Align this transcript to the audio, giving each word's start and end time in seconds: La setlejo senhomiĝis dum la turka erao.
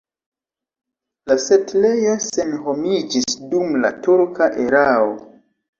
La 1.31 1.37
setlejo 1.43 2.15
senhomiĝis 2.29 3.39
dum 3.53 3.81
la 3.87 3.97
turka 4.09 4.53
erao. 4.69 5.19